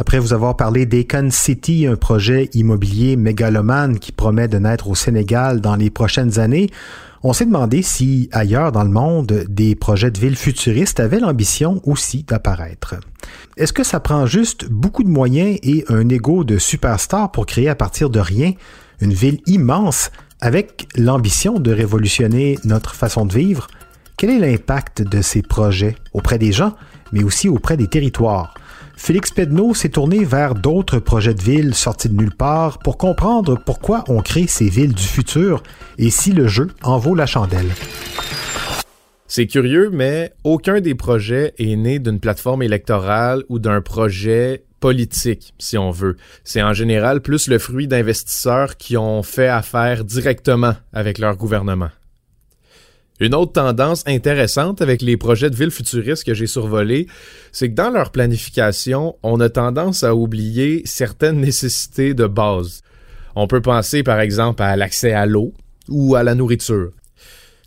Après 0.00 0.20
vous 0.20 0.32
avoir 0.32 0.56
parlé 0.56 0.86
d'Econ 0.86 1.28
City, 1.32 1.88
un 1.88 1.96
projet 1.96 2.50
immobilier 2.54 3.16
mégalomane 3.16 3.98
qui 3.98 4.12
promet 4.12 4.46
de 4.46 4.58
naître 4.58 4.88
au 4.88 4.94
Sénégal 4.94 5.60
dans 5.60 5.74
les 5.74 5.90
prochaines 5.90 6.38
années, 6.38 6.70
on 7.24 7.32
s'est 7.32 7.46
demandé 7.46 7.82
si 7.82 8.28
ailleurs 8.30 8.70
dans 8.70 8.84
le 8.84 8.90
monde, 8.90 9.44
des 9.48 9.74
projets 9.74 10.12
de 10.12 10.20
villes 10.20 10.36
futuristes 10.36 11.00
avaient 11.00 11.18
l'ambition 11.18 11.80
aussi 11.84 12.22
d'apparaître. 12.22 12.94
Est-ce 13.56 13.72
que 13.72 13.82
ça 13.82 13.98
prend 13.98 14.24
juste 14.26 14.68
beaucoup 14.70 15.02
de 15.02 15.08
moyens 15.08 15.58
et 15.64 15.84
un 15.88 16.08
ego 16.08 16.44
de 16.44 16.58
superstar 16.58 17.32
pour 17.32 17.46
créer 17.46 17.68
à 17.68 17.74
partir 17.74 18.08
de 18.08 18.20
rien 18.20 18.52
une 19.00 19.12
ville 19.12 19.40
immense 19.46 20.12
avec 20.40 20.86
l'ambition 20.94 21.58
de 21.58 21.72
révolutionner 21.72 22.56
notre 22.64 22.94
façon 22.94 23.26
de 23.26 23.34
vivre? 23.34 23.66
Quel 24.16 24.30
est 24.30 24.38
l'impact 24.38 25.02
de 25.02 25.22
ces 25.22 25.42
projets 25.42 25.96
auprès 26.12 26.38
des 26.38 26.52
gens, 26.52 26.74
mais 27.12 27.24
aussi 27.24 27.48
auprès 27.48 27.76
des 27.76 27.88
territoires? 27.88 28.54
Félix 28.98 29.30
Pedneau 29.30 29.74
s'est 29.74 29.90
tourné 29.90 30.24
vers 30.24 30.54
d'autres 30.54 30.98
projets 30.98 31.32
de 31.32 31.40
villes 31.40 31.74
sortis 31.74 32.08
de 32.08 32.14
nulle 32.14 32.34
part 32.34 32.80
pour 32.80 32.98
comprendre 32.98 33.56
pourquoi 33.64 34.04
on 34.08 34.20
crée 34.20 34.48
ces 34.48 34.68
villes 34.68 34.92
du 34.92 35.04
futur 35.04 35.62
et 35.98 36.10
si 36.10 36.32
le 36.32 36.48
jeu 36.48 36.66
en 36.82 36.98
vaut 36.98 37.14
la 37.14 37.24
chandelle. 37.24 37.70
C'est 39.28 39.46
curieux, 39.46 39.88
mais 39.90 40.32
aucun 40.42 40.80
des 40.80 40.96
projets 40.96 41.54
est 41.58 41.76
né 41.76 42.00
d'une 42.00 42.18
plateforme 42.18 42.62
électorale 42.62 43.44
ou 43.48 43.60
d'un 43.60 43.80
projet 43.80 44.64
politique, 44.80 45.54
si 45.58 45.78
on 45.78 45.90
veut. 45.90 46.16
C'est 46.44 46.62
en 46.62 46.72
général 46.72 47.20
plus 47.20 47.46
le 47.46 47.58
fruit 47.58 47.86
d'investisseurs 47.86 48.76
qui 48.76 48.96
ont 48.96 49.22
fait 49.22 49.48
affaire 49.48 50.04
directement 50.04 50.74
avec 50.92 51.18
leur 51.18 51.36
gouvernement. 51.36 51.90
Une 53.20 53.34
autre 53.34 53.52
tendance 53.52 54.04
intéressante 54.06 54.80
avec 54.80 55.02
les 55.02 55.16
projets 55.16 55.50
de 55.50 55.56
villes 55.56 55.72
futuristes 55.72 56.24
que 56.24 56.34
j'ai 56.34 56.46
survolés, 56.46 57.08
c'est 57.50 57.68
que 57.68 57.74
dans 57.74 57.90
leur 57.90 58.12
planification, 58.12 59.16
on 59.22 59.40
a 59.40 59.48
tendance 59.48 60.04
à 60.04 60.14
oublier 60.14 60.82
certaines 60.84 61.40
nécessités 61.40 62.14
de 62.14 62.26
base. 62.26 62.82
On 63.34 63.48
peut 63.48 63.62
penser 63.62 64.02
par 64.02 64.20
exemple 64.20 64.62
à 64.62 64.76
l'accès 64.76 65.12
à 65.12 65.26
l'eau 65.26 65.52
ou 65.88 66.14
à 66.14 66.22
la 66.22 66.34
nourriture. 66.34 66.92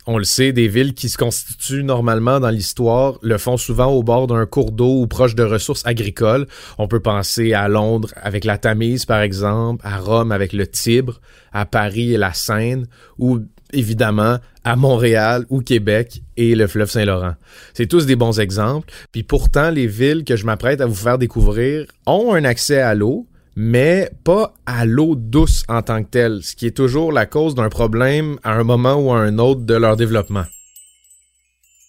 On 0.04 0.18
le 0.18 0.24
sait, 0.24 0.52
des 0.52 0.66
villes 0.66 0.94
qui 0.94 1.08
se 1.08 1.16
constituent 1.16 1.84
normalement 1.84 2.40
dans 2.40 2.50
l'histoire 2.50 3.18
le 3.22 3.38
font 3.38 3.56
souvent 3.56 3.86
au 3.86 4.02
bord 4.02 4.26
d'un 4.26 4.46
cours 4.46 4.72
d'eau 4.72 5.00
ou 5.00 5.06
proche 5.06 5.36
de 5.36 5.44
ressources 5.44 5.86
agricoles. 5.86 6.48
On 6.76 6.88
peut 6.88 6.98
penser 6.98 7.52
à 7.52 7.68
Londres 7.68 8.08
avec 8.16 8.44
la 8.44 8.58
Tamise, 8.58 9.06
par 9.06 9.20
exemple, 9.20 9.86
à 9.86 9.98
Rome 9.98 10.32
avec 10.32 10.54
le 10.54 10.66
Tibre, 10.66 11.20
à 11.52 11.66
Paris 11.66 12.14
et 12.14 12.18
la 12.18 12.32
Seine, 12.32 12.88
ou 13.16 13.42
évidemment 13.72 14.38
à 14.64 14.76
Montréal 14.76 15.44
ou 15.50 15.60
Québec 15.60 16.22
et 16.36 16.54
le 16.54 16.66
fleuve 16.66 16.90
Saint-Laurent. 16.90 17.34
C'est 17.74 17.86
tous 17.86 18.06
des 18.06 18.16
bons 18.16 18.38
exemples. 18.40 18.92
Puis 19.10 19.22
pourtant, 19.22 19.70
les 19.70 19.86
villes 19.86 20.24
que 20.24 20.36
je 20.36 20.46
m'apprête 20.46 20.80
à 20.80 20.86
vous 20.86 20.94
faire 20.94 21.18
découvrir 21.18 21.86
ont 22.06 22.34
un 22.34 22.44
accès 22.44 22.80
à 22.80 22.94
l'eau, 22.94 23.26
mais 23.56 24.10
pas 24.24 24.54
à 24.66 24.84
l'eau 24.86 25.14
douce 25.14 25.64
en 25.68 25.82
tant 25.82 26.02
que 26.02 26.10
telle, 26.10 26.40
ce 26.42 26.54
qui 26.54 26.66
est 26.66 26.76
toujours 26.76 27.12
la 27.12 27.26
cause 27.26 27.54
d'un 27.54 27.68
problème 27.68 28.38
à 28.42 28.52
un 28.52 28.64
moment 28.64 28.94
ou 28.94 29.12
à 29.12 29.18
un 29.18 29.38
autre 29.38 29.62
de 29.62 29.74
leur 29.74 29.96
développement. 29.96 30.44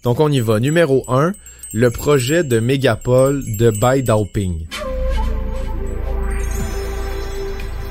Donc 0.04 0.20
on 0.20 0.32
y 0.32 0.42
va. 0.42 0.60
Numéro 0.60 1.04
1, 1.08 1.32
le 1.74 1.90
projet 1.90 2.44
de 2.44 2.60
mégapole 2.60 3.44
de 3.58 3.72
Bai 3.72 4.02
Daoping. 4.02 4.68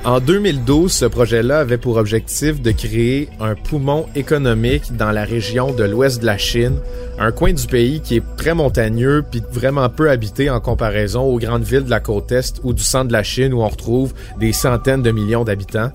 En 0.05 0.19
2012, 0.19 0.91
ce 0.91 1.05
projet-là 1.05 1.61
avait 1.61 1.79
pour 1.79 1.97
objectif 1.97 2.61
de 2.61 2.73
créer 2.73 3.29
un 3.39 3.55
poumon 3.55 4.07
économique 4.17 4.97
dans 4.97 5.13
la 5.13 5.23
région 5.25 5.73
de 5.73 5.85
l'ouest 5.85 6.21
de 6.21 6.27
la 6.27 6.37
Chine, 6.37 6.75
un 7.21 7.31
coin 7.31 7.53
du 7.53 7.65
pays 7.69 8.01
qui 8.01 8.17
est 8.17 8.37
très 8.37 8.53
montagneux 8.53 9.25
puis 9.31 9.41
vraiment 9.53 9.89
peu 9.89 10.11
habité 10.11 10.51
en 10.51 10.59
comparaison 10.59 11.23
aux 11.23 11.39
grandes 11.39 11.63
villes 11.63 11.85
de 11.85 11.91
la 11.91 12.01
côte 12.01 12.33
est 12.33 12.61
ou 12.65 12.73
du 12.73 12.83
centre 12.83 13.07
de 13.07 13.13
la 13.13 13.23
Chine 13.23 13.55
où 13.55 13.63
on 13.63 13.69
retrouve 13.69 14.13
des 14.41 14.53
centaines 14.53 15.03
de 15.03 15.13
millions 15.13 15.45
d'habitants. 15.45 15.93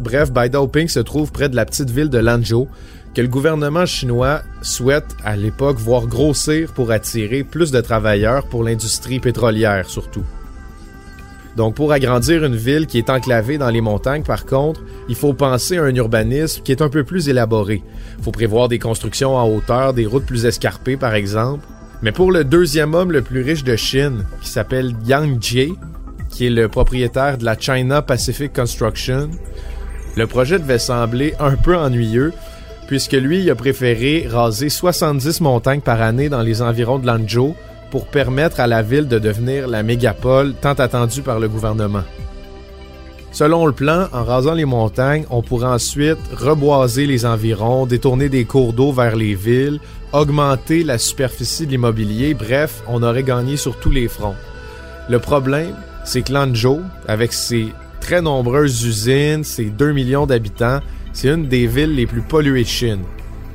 Bref, 0.00 0.32
Baidao-Ping 0.32 0.88
se 0.88 1.00
trouve 1.00 1.30
près 1.30 1.50
de 1.50 1.56
la 1.56 1.66
petite 1.66 1.90
ville 1.90 2.08
de 2.08 2.18
Lanzhou 2.18 2.68
que 3.14 3.20
le 3.20 3.28
gouvernement 3.28 3.84
chinois 3.84 4.40
souhaite 4.62 5.14
à 5.24 5.36
l'époque 5.36 5.76
voir 5.76 6.06
grossir 6.06 6.72
pour 6.72 6.90
attirer 6.90 7.44
plus 7.44 7.70
de 7.70 7.82
travailleurs 7.82 8.46
pour 8.46 8.64
l'industrie 8.64 9.20
pétrolière 9.20 9.90
surtout. 9.90 10.24
Donc 11.56 11.74
pour 11.74 11.92
agrandir 11.92 12.44
une 12.44 12.56
ville 12.56 12.86
qui 12.86 12.98
est 12.98 13.10
enclavée 13.10 13.58
dans 13.58 13.68
les 13.68 13.80
montagnes, 13.80 14.22
par 14.22 14.46
contre, 14.46 14.80
il 15.08 15.14
faut 15.14 15.34
penser 15.34 15.76
à 15.76 15.82
un 15.82 15.94
urbanisme 15.94 16.62
qui 16.62 16.72
est 16.72 16.82
un 16.82 16.88
peu 16.88 17.04
plus 17.04 17.28
élaboré. 17.28 17.82
Il 18.18 18.24
faut 18.24 18.30
prévoir 18.30 18.68
des 18.68 18.78
constructions 18.78 19.36
en 19.36 19.48
hauteur, 19.48 19.92
des 19.92 20.06
routes 20.06 20.26
plus 20.26 20.46
escarpées 20.46 20.96
par 20.96 21.14
exemple. 21.14 21.66
Mais 22.00 22.12
pour 22.12 22.32
le 22.32 22.44
deuxième 22.44 22.94
homme 22.94 23.12
le 23.12 23.22
plus 23.22 23.42
riche 23.42 23.64
de 23.64 23.76
Chine, 23.76 24.24
qui 24.40 24.48
s'appelle 24.48 24.92
Yang 25.06 25.42
Jie, 25.42 25.74
qui 26.30 26.46
est 26.46 26.50
le 26.50 26.68
propriétaire 26.68 27.38
de 27.38 27.44
la 27.44 27.56
China 27.58 28.02
Pacific 28.02 28.52
Construction, 28.52 29.30
le 30.16 30.26
projet 30.26 30.58
devait 30.58 30.78
sembler 30.78 31.34
un 31.38 31.56
peu 31.56 31.76
ennuyeux, 31.76 32.32
puisque 32.86 33.12
lui 33.12 33.42
il 33.42 33.50
a 33.50 33.54
préféré 33.54 34.26
raser 34.28 34.68
70 34.68 35.40
montagnes 35.42 35.80
par 35.80 36.02
année 36.02 36.28
dans 36.28 36.42
les 36.42 36.60
environs 36.60 36.98
de 36.98 37.06
Lanzhou 37.06 37.54
pour 37.92 38.06
permettre 38.06 38.58
à 38.58 38.66
la 38.66 38.80
ville 38.80 39.06
de 39.06 39.18
devenir 39.18 39.68
la 39.68 39.82
mégapole 39.82 40.54
tant 40.54 40.72
attendue 40.72 41.20
par 41.20 41.38
le 41.38 41.46
gouvernement. 41.46 42.04
Selon 43.32 43.66
le 43.66 43.72
plan, 43.72 44.08
en 44.12 44.24
rasant 44.24 44.54
les 44.54 44.64
montagnes, 44.64 45.26
on 45.28 45.42
pourrait 45.42 45.68
ensuite 45.68 46.18
reboiser 46.34 47.06
les 47.06 47.26
environs, 47.26 47.84
détourner 47.84 48.30
des 48.30 48.46
cours 48.46 48.72
d'eau 48.72 48.92
vers 48.92 49.14
les 49.14 49.34
villes, 49.34 49.78
augmenter 50.14 50.84
la 50.84 50.96
superficie 50.96 51.66
de 51.66 51.72
l'immobilier, 51.72 52.32
bref, 52.32 52.82
on 52.88 53.02
aurait 53.02 53.22
gagné 53.22 53.58
sur 53.58 53.78
tous 53.78 53.90
les 53.90 54.08
fronts. 54.08 54.36
Le 55.10 55.18
problème, 55.18 55.74
c'est 56.04 56.22
que 56.22 56.32
Lanzhou, 56.32 56.80
avec 57.06 57.34
ses 57.34 57.68
très 58.00 58.22
nombreuses 58.22 58.84
usines, 58.86 59.44
ses 59.44 59.66
2 59.66 59.92
millions 59.92 60.24
d'habitants, 60.24 60.80
c'est 61.12 61.28
une 61.28 61.46
des 61.46 61.66
villes 61.66 61.94
les 61.94 62.06
plus 62.06 62.22
polluées 62.22 62.62
de 62.62 62.68
Chine. 62.68 63.02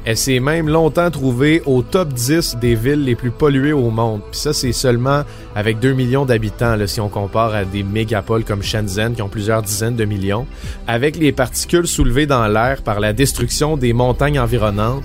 Elle 0.10 0.16
s'est 0.16 0.40
même 0.40 0.70
longtemps 0.70 1.12
trouvée 1.12 1.62
au 1.66 1.82
top 1.82 2.14
10 2.14 2.60
des 2.62 2.76
villes 2.76 3.04
les 3.04 3.16
plus 3.16 3.30
polluées 3.30 3.74
au 3.74 3.90
monde. 3.90 4.22
Puis 4.32 4.40
ça, 4.40 4.54
c'est 4.54 4.72
seulement 4.72 5.24
avec 5.54 5.80
2 5.82 5.92
millions 5.92 6.24
d'habitants, 6.24 6.78
si 6.88 7.02
on 7.02 7.10
compare 7.10 7.54
à 7.54 7.66
des 7.66 7.84
mégapoles 7.84 8.46
comme 8.46 8.64
Shenzhen 8.64 9.16
qui 9.16 9.22
ont 9.22 9.28
plusieurs 9.28 9.64
dizaines 9.64 9.98
de 9.98 10.06
millions. 10.06 10.48
Avec 10.88 11.18
les 11.18 11.34
particules 11.34 11.88
soulevées 11.88 12.26
dans 12.26 12.48
l'air 12.48 12.84
par 12.84 13.02
la 13.02 13.12
destruction 13.12 13.76
des 13.76 13.92
montagnes 13.92 14.40
environnantes, 14.40 15.04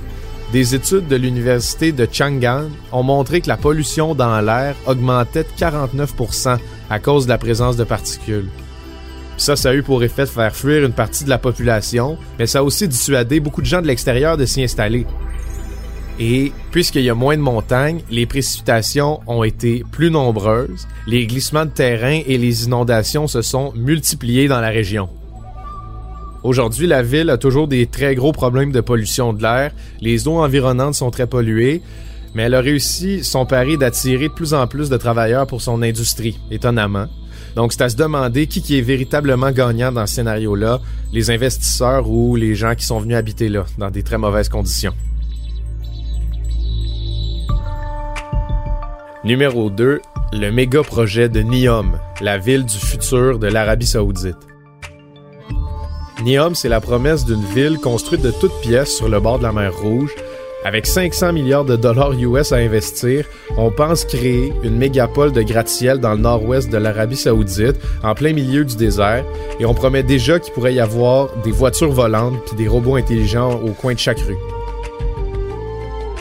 des 0.53 0.77
études 0.77 1.09
de 1.09 1.17
l'université 1.17 1.91
de 1.91 2.07
Chang'an 2.09 2.69
ont 2.93 3.03
montré 3.03 3.41
que 3.41 3.49
la 3.49 3.57
pollution 3.57 4.15
dans 4.15 4.41
l'air 4.41 4.77
augmentait 4.87 5.43
de 5.43 5.61
49% 5.61 6.59
à 6.91 6.99
cause 7.01 7.25
de 7.25 7.31
la 7.31 7.39
présence 7.39 7.77
de 7.77 7.83
particules. 7.83 8.47
Ça, 9.37 9.57
ça 9.57 9.71
a 9.71 9.75
eu 9.75 9.83
pour 9.83 10.03
effet 10.05 10.23
de 10.23 10.29
faire 10.29 10.55
fuir 10.55 10.85
une 10.85 10.93
partie 10.93 11.25
de 11.25 11.31
la 11.31 11.39
population, 11.39 12.17
mais 12.39 12.47
ça 12.47 12.61
a 12.61 12.63
aussi 12.63 12.87
dissuadé 12.87 13.41
beaucoup 13.41 13.61
de 13.61 13.67
gens 13.67 13.83
de 13.83 13.87
l'extérieur 13.87 14.37
de 14.37 14.45
s'y 14.45 14.63
installer. 14.63 15.07
Et 16.21 16.53
puisqu'il 16.71 17.03
y 17.03 17.11
a 17.11 17.15
moins 17.15 17.37
de 17.37 17.43
montagnes, 17.43 18.03
les 18.11 18.27
précipitations 18.27 19.21
ont 19.27 19.43
été 19.43 19.83
plus 19.91 20.11
nombreuses, 20.11 20.87
les 21.07 21.27
glissements 21.27 21.65
de 21.65 21.71
terrain 21.71 22.21
et 22.27 22.39
les 22.39 22.65
inondations 22.65 23.27
se 23.27 23.43
sont 23.43 23.73
multipliés 23.75 24.47
dans 24.47 24.61
la 24.61 24.69
région. 24.69 25.09
Aujourd'hui, 26.43 26.87
la 26.87 27.03
ville 27.03 27.31
a 27.31 27.39
toujours 27.39 27.69
des 27.69 27.87
très 27.87 28.15
gros 28.15 28.33
problèmes 28.33 28.73
de 28.73 28.81
pollution 28.81 29.33
de 29.33 29.43
l'air, 29.43 29.73
les 30.01 30.29
eaux 30.29 30.39
environnantes 30.43 30.95
sont 30.95 31.11
très 31.11 31.27
polluées, 31.27 31.83
mais 32.35 32.45
elle 32.45 32.55
a 32.55 32.61
réussi 32.61 33.25
son 33.25 33.47
pari 33.47 33.79
d'attirer 33.79 34.29
de 34.29 34.33
plus 34.33 34.53
en 34.53 34.67
plus 34.67 34.91
de 34.91 34.97
travailleurs 34.97 35.47
pour 35.47 35.63
son 35.63 35.83
industrie, 35.83 36.39
étonnamment. 36.51 37.07
Donc, 37.55 37.73
c'est 37.73 37.83
à 37.83 37.89
se 37.89 37.97
demander 37.97 38.47
qui, 38.47 38.63
qui 38.63 38.79
est 38.79 38.83
véritablement 38.83 39.51
gagnant 39.51 39.93
dans 39.93 40.07
ce 40.07 40.15
scénario-là, 40.17 40.81
les 41.13 41.31
investisseurs 41.31 42.09
ou 42.09 42.37
les 42.37 42.55
gens 42.55 42.75
qui 42.75 42.87
sont 42.87 42.99
venus 42.99 43.17
habiter 43.17 43.49
là, 43.49 43.67
dans 43.79 43.91
des 43.91 44.03
très 44.03 44.19
mauvaises 44.19 44.49
conditions. 44.49 44.95
Numéro 49.25 49.71
2, 49.71 50.01
le 50.33 50.51
méga 50.51 50.83
projet 50.83 51.29
de 51.29 51.43
Niom, 51.43 51.99
la 52.21 52.39
ville 52.39 52.65
du 52.65 52.77
futur 52.77 53.39
de 53.39 53.47
l'Arabie 53.47 53.87
saoudite. 53.87 54.37
Niom, 56.25 56.55
c'est 56.55 56.69
la 56.69 56.81
promesse 56.81 57.25
d'une 57.25 57.45
ville 57.55 57.79
construite 57.79 58.23
de 58.23 58.31
toutes 58.31 58.59
pièces 58.63 58.97
sur 58.97 59.09
le 59.09 59.21
bord 59.21 59.39
de 59.39 59.45
la 59.45 59.53
mer 59.53 59.73
Rouge. 59.77 60.15
Avec 60.65 60.87
500 60.87 61.33
milliards 61.33 61.65
de 61.65 61.75
dollars 61.75 62.13
US 62.13 62.53
à 62.53 62.57
investir, 62.57 63.27
on 63.57 63.73
pense 63.73 64.05
créer 64.05 64.53
une 64.63 64.77
mégapole 64.77 65.33
de 65.33 65.43
gratte-ciel 65.43 65.99
dans 65.99 66.13
le 66.13 66.21
nord-ouest 66.21 66.71
de 66.71 66.77
l'Arabie 66.77 67.17
saoudite, 67.17 67.77
en 68.05 68.15
plein 68.15 68.33
milieu 68.33 68.65
du 68.65 68.77
désert, 68.77 69.25
et 69.59 69.67
on 69.67 69.75
promet 69.75 70.05
déjà 70.05 70.39
qu'il 70.39 70.53
pourrait 70.53 70.75
y 70.75 70.81
avoir 70.81 71.31
des 71.43 71.51
voitures 71.51 71.91
volantes 71.91 72.37
puis 72.47 72.57
des 72.57 72.69
robots 72.69 72.95
intelligents 72.95 73.61
au 73.61 73.73
coin 73.73 73.95
de 73.95 73.99
chaque 73.99 74.21
rue. 74.21 74.37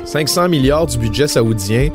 500 0.06 0.50
milliards 0.50 0.88
du 0.88 0.98
budget 0.98 1.28
saoudien, 1.28 1.90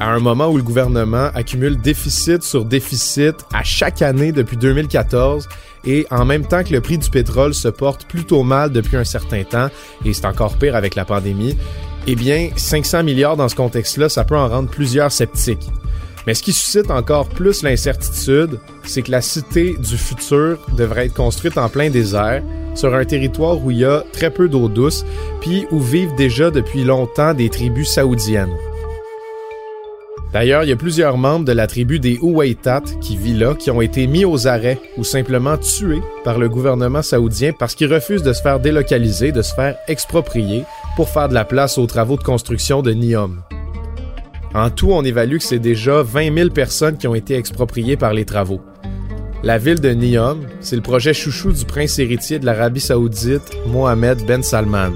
à 0.00 0.10
un 0.10 0.18
moment 0.20 0.48
où 0.48 0.56
le 0.56 0.62
gouvernement 0.62 1.30
accumule 1.34 1.76
déficit 1.76 2.42
sur 2.42 2.64
déficit 2.64 3.34
à 3.52 3.62
chaque 3.62 4.02
année 4.02 4.32
depuis 4.32 4.56
2014 4.56 5.48
et 5.86 6.06
en 6.10 6.24
même 6.24 6.46
temps 6.46 6.64
que 6.64 6.72
le 6.72 6.80
prix 6.80 6.98
du 6.98 7.08
pétrole 7.08 7.54
se 7.54 7.68
porte 7.68 8.06
plutôt 8.06 8.42
mal 8.42 8.70
depuis 8.70 8.96
un 8.96 9.04
certain 9.04 9.44
temps 9.44 9.68
et 10.04 10.12
c'est 10.12 10.26
encore 10.26 10.58
pire 10.58 10.76
avec 10.76 10.94
la 10.96 11.04
pandémie, 11.04 11.56
eh 12.06 12.14
bien 12.14 12.50
500 12.56 13.04
milliards 13.04 13.36
dans 13.36 13.48
ce 13.48 13.54
contexte-là, 13.54 14.08
ça 14.08 14.24
peut 14.24 14.36
en 14.36 14.48
rendre 14.48 14.68
plusieurs 14.68 15.12
sceptiques. 15.12 15.70
Mais 16.26 16.34
ce 16.34 16.42
qui 16.42 16.52
suscite 16.52 16.90
encore 16.90 17.28
plus 17.28 17.62
l'incertitude, 17.62 18.58
c'est 18.82 19.02
que 19.02 19.12
la 19.12 19.22
cité 19.22 19.76
du 19.78 19.96
futur 19.96 20.58
devrait 20.76 21.06
être 21.06 21.14
construite 21.14 21.56
en 21.56 21.68
plein 21.68 21.88
désert, 21.88 22.42
sur 22.74 22.94
un 22.94 23.04
territoire 23.04 23.64
où 23.64 23.70
il 23.70 23.78
y 23.78 23.84
a 23.84 24.02
très 24.12 24.30
peu 24.30 24.48
d'eau 24.48 24.68
douce, 24.68 25.06
puis 25.40 25.66
où 25.70 25.78
vivent 25.78 26.16
déjà 26.16 26.50
depuis 26.50 26.82
longtemps 26.82 27.32
des 27.32 27.48
tribus 27.48 27.88
saoudiennes. 27.88 28.52
D'ailleurs, 30.36 30.64
il 30.64 30.68
y 30.68 30.72
a 30.72 30.76
plusieurs 30.76 31.16
membres 31.16 31.46
de 31.46 31.52
la 31.52 31.66
tribu 31.66 31.98
des 31.98 32.18
Ouaitat 32.20 32.82
qui 33.00 33.16
vit 33.16 33.32
là, 33.32 33.54
qui 33.54 33.70
ont 33.70 33.80
été 33.80 34.06
mis 34.06 34.26
aux 34.26 34.46
arrêts 34.46 34.78
ou 34.98 35.02
simplement 35.02 35.56
tués 35.56 36.02
par 36.24 36.38
le 36.38 36.50
gouvernement 36.50 37.00
saoudien 37.00 37.52
parce 37.58 37.74
qu'ils 37.74 37.90
refusent 37.90 38.22
de 38.22 38.34
se 38.34 38.42
faire 38.42 38.60
délocaliser, 38.60 39.32
de 39.32 39.40
se 39.40 39.54
faire 39.54 39.78
exproprier 39.88 40.64
pour 40.94 41.08
faire 41.08 41.30
de 41.30 41.32
la 41.32 41.46
place 41.46 41.78
aux 41.78 41.86
travaux 41.86 42.18
de 42.18 42.22
construction 42.22 42.82
de 42.82 42.92
Niom. 42.92 43.40
En 44.52 44.68
tout, 44.68 44.92
on 44.92 45.06
évalue 45.06 45.38
que 45.38 45.42
c'est 45.42 45.58
déjà 45.58 46.02
20 46.02 46.34
000 46.36 46.50
personnes 46.50 46.98
qui 46.98 47.06
ont 47.06 47.14
été 47.14 47.34
expropriées 47.34 47.96
par 47.96 48.12
les 48.12 48.26
travaux. 48.26 48.60
La 49.42 49.56
ville 49.56 49.80
de 49.80 49.94
Niom, 49.94 50.42
c'est 50.60 50.76
le 50.76 50.82
projet 50.82 51.14
chouchou 51.14 51.50
du 51.50 51.64
prince 51.64 51.98
héritier 51.98 52.38
de 52.38 52.44
l'Arabie 52.44 52.80
saoudite, 52.80 53.56
Mohamed 53.68 54.26
Ben 54.26 54.42
Salman. 54.42 54.92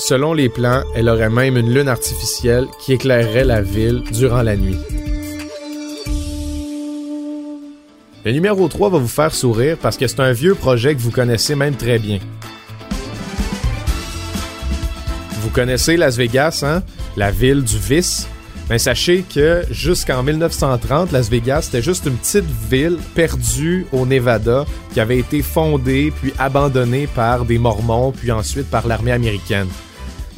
Selon 0.00 0.32
les 0.32 0.48
plans, 0.48 0.82
elle 0.94 1.10
aurait 1.10 1.28
même 1.28 1.58
une 1.58 1.74
lune 1.74 1.86
artificielle 1.86 2.66
qui 2.80 2.94
éclairerait 2.94 3.44
la 3.44 3.60
ville 3.60 4.02
durant 4.10 4.40
la 4.40 4.56
nuit. 4.56 4.78
Le 8.24 8.32
numéro 8.32 8.66
3 8.66 8.88
va 8.88 8.98
vous 8.98 9.06
faire 9.06 9.34
sourire 9.34 9.76
parce 9.80 9.98
que 9.98 10.06
c'est 10.06 10.20
un 10.20 10.32
vieux 10.32 10.54
projet 10.54 10.94
que 10.94 11.00
vous 11.00 11.10
connaissez 11.10 11.54
même 11.54 11.74
très 11.76 11.98
bien. 11.98 12.18
Vous 15.42 15.50
connaissez 15.50 15.98
Las 15.98 16.16
Vegas, 16.16 16.62
hein? 16.64 16.82
La 17.18 17.30
ville 17.30 17.62
du 17.62 17.76
vice? 17.76 18.26
Mais 18.70 18.78
sachez 18.78 19.22
que 19.22 19.64
jusqu'en 19.70 20.22
1930, 20.22 21.12
Las 21.12 21.28
Vegas, 21.28 21.62
c'était 21.62 21.82
juste 21.82 22.06
une 22.06 22.16
petite 22.16 22.50
ville 22.70 22.96
perdue 23.14 23.84
au 23.92 24.06
Nevada 24.06 24.64
qui 24.94 25.00
avait 25.00 25.18
été 25.18 25.42
fondée 25.42 26.10
puis 26.22 26.32
abandonnée 26.38 27.06
par 27.06 27.44
des 27.44 27.58
Mormons 27.58 28.12
puis 28.12 28.32
ensuite 28.32 28.70
par 28.70 28.86
l'armée 28.86 29.12
américaine. 29.12 29.68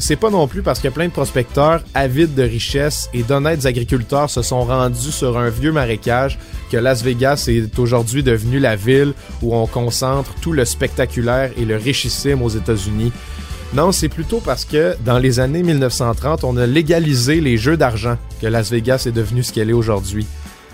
C'est 0.02 0.16
pas 0.16 0.30
non 0.30 0.48
plus 0.48 0.62
parce 0.62 0.80
que 0.80 0.88
plein 0.88 1.06
de 1.06 1.12
prospecteurs 1.12 1.80
avides 1.94 2.34
de 2.34 2.42
richesses 2.42 3.08
et 3.14 3.22
d'honnêtes 3.22 3.66
agriculteurs 3.66 4.28
se 4.28 4.42
sont 4.42 4.64
rendus 4.64 5.12
sur 5.12 5.38
un 5.38 5.48
vieux 5.48 5.70
marécage 5.70 6.40
que 6.72 6.76
Las 6.76 7.04
Vegas 7.04 7.44
est 7.46 7.78
aujourd'hui 7.78 8.24
devenu 8.24 8.58
la 8.58 8.74
ville 8.74 9.12
où 9.42 9.54
on 9.54 9.68
concentre 9.68 10.34
tout 10.40 10.52
le 10.52 10.64
spectaculaire 10.64 11.52
et 11.56 11.64
le 11.64 11.76
richissime 11.76 12.42
aux 12.42 12.48
États-Unis. 12.48 13.12
Non, 13.74 13.92
c'est 13.92 14.08
plutôt 14.08 14.40
parce 14.40 14.64
que 14.64 14.96
dans 15.04 15.20
les 15.20 15.38
années 15.38 15.62
1930, 15.62 16.42
on 16.42 16.56
a 16.56 16.66
légalisé 16.66 17.40
les 17.40 17.56
jeux 17.56 17.76
d'argent 17.76 18.18
que 18.40 18.48
Las 18.48 18.72
Vegas 18.72 19.04
est 19.06 19.12
devenu 19.12 19.44
ce 19.44 19.52
qu'elle 19.52 19.70
est 19.70 19.72
aujourd'hui. 19.72 20.26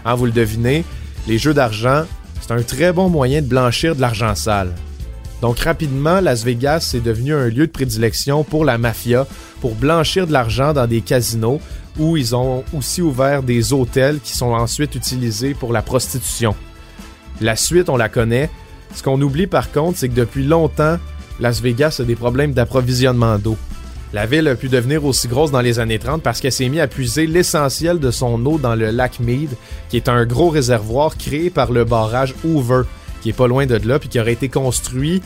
Hein, 0.07 0.15
vous 0.15 0.25
le 0.25 0.33
devinez, 0.33 0.87
les 1.27 1.37
jeux 1.37 1.53
d'argent, 1.53 2.05
c'est 2.41 2.55
un 2.55 2.63
très 2.63 2.95
bon 2.95 3.11
moyen 3.11 3.43
de 3.43 3.47
blanchir 3.47 3.95
de 3.95 4.01
l'argent 4.01 4.35
sale. 4.35 4.73
Donc 5.41 5.61
rapidement, 5.61 6.21
Las 6.21 6.45
Vegas 6.45 6.93
est 6.95 7.01
devenu 7.01 7.35
un 7.35 7.49
lieu 7.49 7.67
de 7.67 7.73
prédilection 7.73 8.43
pour 8.43 8.65
la 8.65 8.77
mafia, 8.77 9.27
pour 9.61 9.75
blanchir 9.75 10.27
de 10.27 10.33
l'argent 10.33 10.73
dans 10.73 10.87
des 10.87 11.01
casinos, 11.01 11.61
où 11.99 12.17
ils 12.17 12.35
ont 12.35 12.65
aussi 12.77 13.03
ouvert 13.03 13.43
des 13.43 13.73
hôtels 13.73 14.19
qui 14.21 14.37
sont 14.37 14.53
ensuite 14.53 14.95
utilisés 14.95 15.55
pour 15.55 15.73
la 15.73 15.83
prostitution. 15.83 16.55
La 17.41 17.55
suite, 17.55 17.89
on 17.89 17.97
la 17.97 18.09
connaît. 18.09 18.51
Ce 18.95 19.03
qu'on 19.03 19.21
oublie 19.21 19.47
par 19.47 19.71
contre, 19.71 19.99
c'est 19.99 20.09
que 20.09 20.15
depuis 20.15 20.45
longtemps, 20.45 20.99
Las 21.39 21.61
Vegas 21.61 21.99
a 22.01 22.05
des 22.05 22.17
problèmes 22.17 22.53
d'approvisionnement 22.53 23.39
d'eau. 23.39 23.57
La 24.13 24.27
ville 24.27 24.49
a 24.49 24.55
pu 24.55 24.69
devenir 24.69 25.05
aussi 25.05 25.29
grosse 25.29 25.51
dans 25.51 25.61
les 25.61 25.79
années 25.79 25.99
30 25.99 26.23
parce 26.23 26.41
qu'elle 26.41 26.53
s'est 26.53 26.69
mise 26.69 26.81
à 26.81 26.89
puiser 26.89 27.27
l'essentiel 27.27 28.01
de 28.01 28.11
son 28.11 28.45
eau 28.47 28.59
dans 28.59 28.75
le 28.75 28.91
lac 28.91 29.21
Mead, 29.21 29.51
qui 29.91 29.97
est 29.97 30.09
un 30.09 30.25
gros 30.25 30.49
réservoir 30.49 31.17
créé 31.17 31.51
par 31.51 31.71
le 31.71 31.85
barrage 31.85 32.35
Hoover, 32.43 32.83
qui 33.23 33.31
est 33.31 33.35
pas 33.35 33.47
loin 33.47 33.67
de 33.67 33.77
là, 33.77 33.99
puis 33.99 34.09
qui 34.09 34.21
aurait 34.21 34.33
été 34.33 34.49
construit 34.49 35.23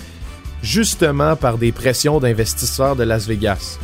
justement 0.62 1.36
par 1.36 1.58
des 1.58 1.72
pressions 1.72 2.20
d'investisseurs 2.20 2.96
de 2.96 3.02
Las 3.02 3.26
Vegas. 3.26 3.78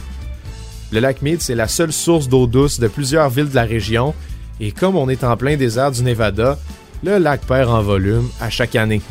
Le 0.92 1.00
lac 1.00 1.22
Mead, 1.22 1.42
c'est 1.42 1.54
la 1.54 1.68
seule 1.68 1.92
source 1.92 2.28
d'eau 2.28 2.46
douce 2.46 2.80
de 2.80 2.88
plusieurs 2.88 3.28
villes 3.28 3.50
de 3.50 3.54
la 3.54 3.64
région, 3.64 4.14
et 4.60 4.72
comme 4.72 4.96
on 4.96 5.08
est 5.08 5.24
en 5.24 5.36
plein 5.36 5.56
désert 5.56 5.90
du 5.90 6.02
Nevada, 6.02 6.58
le 7.04 7.18
lac 7.18 7.42
perd 7.42 7.70
en 7.70 7.82
volume 7.82 8.28
à 8.40 8.50
chaque 8.50 8.74
année. 8.74 9.02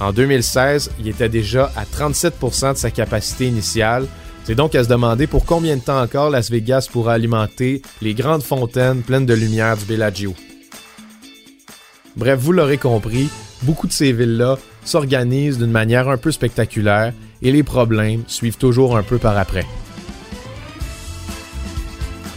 En 0.00 0.12
2016, 0.12 0.90
il 0.98 1.08
était 1.08 1.28
déjà 1.28 1.72
à 1.76 1.84
37% 1.84 2.72
de 2.72 2.78
sa 2.78 2.90
capacité 2.90 3.46
initiale. 3.46 4.06
C'est 4.44 4.56
donc 4.56 4.74
à 4.74 4.82
se 4.82 4.88
demander 4.88 5.28
pour 5.28 5.44
combien 5.44 5.76
de 5.76 5.80
temps 5.80 6.00
encore 6.00 6.28
Las 6.28 6.50
Vegas 6.50 6.88
pourra 6.90 7.12
alimenter 7.12 7.82
les 8.00 8.12
grandes 8.12 8.42
fontaines 8.42 9.02
pleines 9.02 9.26
de 9.26 9.34
lumière 9.34 9.76
du 9.76 9.84
Bellagio. 9.84 10.34
Bref, 12.16 12.38
vous 12.40 12.52
l'aurez 12.52 12.78
compris, 12.78 13.28
beaucoup 13.62 13.86
de 13.86 13.92
ces 13.92 14.12
villes-là 14.12 14.58
s'organisent 14.84 15.58
d'une 15.58 15.70
manière 15.70 16.08
un 16.08 16.16
peu 16.16 16.30
spectaculaire 16.30 17.12
et 17.42 17.52
les 17.52 17.62
problèmes 17.62 18.22
suivent 18.26 18.56
toujours 18.56 18.96
un 18.96 19.02
peu 19.02 19.18
par 19.18 19.36
après. 19.36 19.64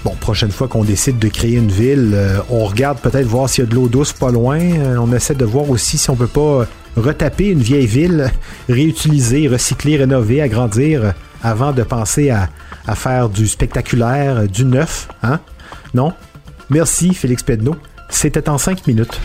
Bon, 0.04 0.16
prochaine 0.20 0.52
fois 0.52 0.68
qu'on 0.68 0.84
décide 0.84 1.18
de 1.18 1.28
créer 1.30 1.56
une 1.56 1.72
ville, 1.72 2.12
euh, 2.14 2.40
on 2.52 2.66
regarde 2.66 3.00
peut-être 3.00 3.26
voir 3.26 3.50
s'il 3.50 3.64
y 3.64 3.68
a 3.68 3.70
de 3.70 3.74
l'eau 3.74 3.88
douce 3.88 4.14
pas 4.14 4.30
loin. 4.30 4.60
Euh, 4.60 4.98
on 5.00 5.12
essaie 5.12 5.34
de 5.34 5.46
voir 5.46 5.68
aussi 5.70 5.98
si 5.98 6.10
on 6.12 6.16
peut 6.16 6.28
pas 6.28 6.68
retaper 6.96 7.50
une 7.50 7.62
vieille 7.62 7.88
ville, 7.88 8.32
réutiliser, 8.70 9.48
recycler, 9.48 9.98
rénover, 9.98 10.42
agrandir 10.42 11.14
avant 11.42 11.72
de 11.72 11.82
penser 11.82 12.30
à, 12.30 12.50
à 12.86 12.94
faire 12.94 13.30
du 13.30 13.48
spectaculaire, 13.48 14.48
du 14.48 14.66
neuf. 14.66 15.08
Hein? 15.24 15.40
Non? 15.96 16.14
Merci, 16.70 17.14
Félix 17.16 17.42
Pedneau. 17.42 17.76
C'était 18.10 18.48
en 18.48 18.60
cinq 18.60 18.86
minutes. 18.86 19.20